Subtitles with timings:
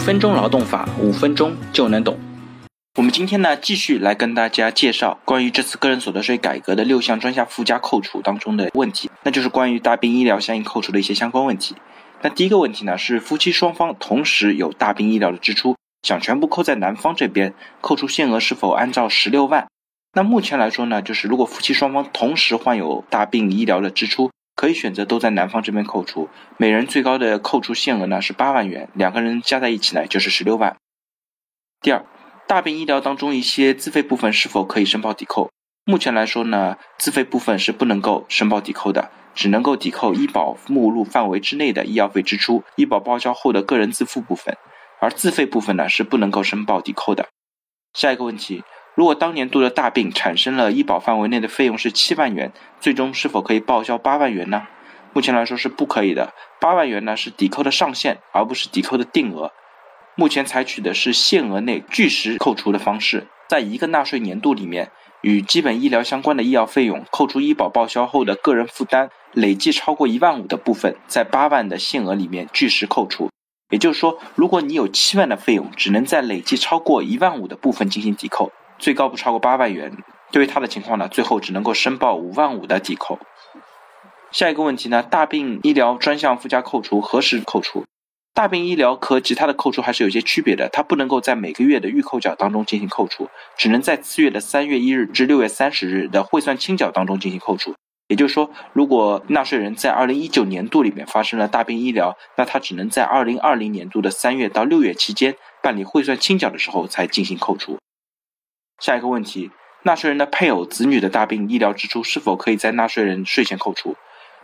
[0.00, 2.18] 分钟劳动法，五分钟就能懂。
[2.96, 11.76] 我们今天呢，继续来跟大家介绍关于这次个人所得税改革的六项专项附加扣除当中的问题，那就是关于大病医疗相应扣除的一些相关问题。
[12.22, 19.68] 那第一个问题呢，是夫妻双方同时有大病医疗的支出，想全部扣在男方这边，扣除限额是否按照十六万？
[20.14, 30.76] 那目前来说呢，就是如果夫妻双方同时患有大病医疗的支出，可以选择都在男方这边扣除，每人最高的扣除限额呢是八万元，两个人加在一起呢就是十六万。
[31.80, 32.04] 第二。
[32.48, 35.52] 大病医疗当中一些自费部分是否可以申报抵扣？
[35.84, 44.56] 目前来说呢，自费部分是不能够申报抵扣的，只能够抵扣医保目录范围之内的医药费支出、医保报销后的个人自付部分，
[45.00, 47.28] 而自费部分呢是不能够申报抵扣的。
[47.94, 54.66] 下一个问题，如果当年度的大病产生了医保范围内的费用是七万元，最终是否可以报销八万元呢？
[55.12, 59.52] 目前来说是不可以的，八万元呢是抵扣的上限，而不是抵扣的定额。
[60.16, 64.90] 目前采取的是限额内据实扣除的方式，在一个纳税年度里面，
[65.22, 73.30] 与基本医疗相关的医药费用扣除医保报销后的个人负担累计超过一万五的部分，在八万的限额里面据实扣除。
[73.70, 79.92] 也就是说，如果你有七万的费用，只能在累计超过一万五的部分进行抵扣，最高不超过八万元。
[80.32, 83.18] 对于他的情况呢，最后只能够申报五万五的抵扣。
[84.32, 87.84] 下一个问题呢，大病医疗专项附加扣除何时扣除？
[88.32, 97.74] 大病医疗和其他的扣除还是有些区别的，它不能够在每个月的预扣缴当中进行扣除，只能在次月的三月一日至六月三十日的汇算清缴当中进行扣除。
[98.06, 107.78] 也就是说，如果纳税人在二零一九年度里面发生了大病医疗，那他只能在二零二零年度的三月到六月期间办理汇算清缴的时候才进行扣除。
[108.80, 109.50] 下一个问题，
[109.82, 113.94] 纳税人的配偶、子女的大病医疗支出是否可以在纳税人税前扣除？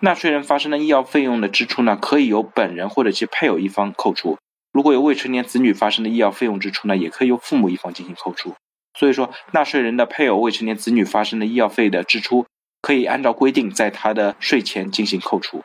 [0.00, 4.36] 纳税人发生的医药费用的支出呢，可以由本人或者其配偶一方扣除。
[4.70, 8.54] 如果有未成年子女发生的医药费用支出呢，也可以由父母一方进行扣除。
[8.98, 12.44] 所以说，纳税人的配偶、未成年子女发生的医药费的支出，
[12.82, 15.62] 可以按照规定在他的税前进行扣除。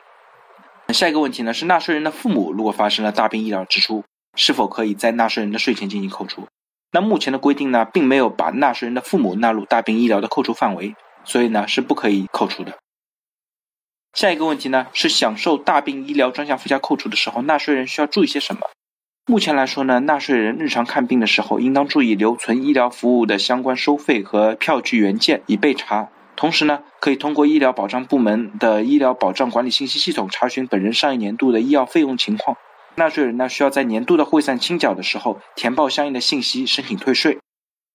[0.93, 4.03] 下一个问题呢，是纳税人的父母如果发生了大病医疗支出，
[4.35, 6.47] 是否可以在纳税人的税前进行扣除？
[6.93, 10.95] 那目前的规定呢，并没有把纳税人的父母纳入大病医疗的扣除范围，
[11.25, 12.77] 所以呢，是不可以扣除的。
[14.13, 18.61] 下一个问题呢，是享受大病医疗专项附加扣除的时候，纳税人需要注意些什么？
[19.25, 26.09] 目前来说呢，纳税人日常看病的时候，应当注意留存医疗服务的相关收费和票据原件以备查。
[26.35, 32.55] 同时呢，可以通过医疗保障部门的医疗保障管理信息系统查询本人上一年度的医药费用情况。
[32.95, 37.39] 纳税人呢，需要在年度的汇算清缴的时候填报相应的信息，申请退税。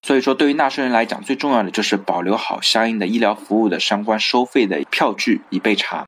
[0.03, 6.07] 所以说，对于纳税人来讲，最重要的就是保留好相应的医疗服务的相关收费的票据以备查。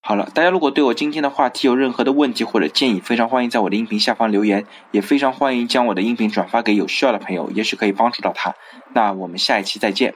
[0.00, 8.54] 好了，大家如果对我今天的话题有任何的问题或者建议，非常欢迎在我的音频下方留言，也非常欢迎将我的音频转发给有需要的朋友，也许可以帮助到他。
[8.94, 10.14] 那我们下一期再见。